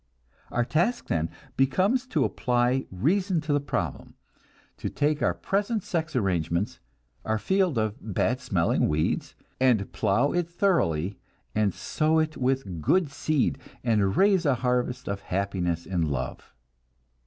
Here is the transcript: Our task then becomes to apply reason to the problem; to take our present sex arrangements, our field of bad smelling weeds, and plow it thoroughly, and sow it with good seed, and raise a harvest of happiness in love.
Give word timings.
Our 0.49 0.65
task 0.65 1.09
then 1.09 1.29
becomes 1.55 2.07
to 2.07 2.23
apply 2.25 2.87
reason 2.89 3.39
to 3.41 3.53
the 3.53 3.59
problem; 3.59 4.15
to 4.77 4.89
take 4.89 5.21
our 5.21 5.35
present 5.35 5.83
sex 5.83 6.15
arrangements, 6.15 6.79
our 7.23 7.37
field 7.37 7.77
of 7.77 7.97
bad 8.01 8.39
smelling 8.39 8.87
weeds, 8.87 9.35
and 9.59 9.93
plow 9.93 10.31
it 10.31 10.49
thoroughly, 10.49 11.19
and 11.53 11.71
sow 11.71 12.17
it 12.17 12.35
with 12.35 12.81
good 12.81 13.11
seed, 13.11 13.59
and 13.83 14.17
raise 14.17 14.43
a 14.43 14.55
harvest 14.65 15.07
of 15.07 15.19
happiness 15.21 15.85
in 15.85 16.09
love. 16.09 16.51